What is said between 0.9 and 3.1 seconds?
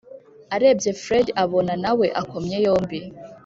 fred abona nawe akomye yombi.